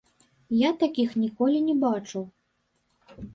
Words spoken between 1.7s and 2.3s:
бачыў.